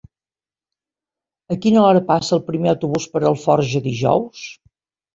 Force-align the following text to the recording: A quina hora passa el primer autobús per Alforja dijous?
A 1.57 1.59
quina 1.67 1.83
hora 1.91 2.03
passa 2.09 2.35
el 2.39 2.43
primer 2.49 2.75
autobús 2.75 3.09
per 3.15 3.25
Alforja 3.33 3.87
dijous? 3.93 4.53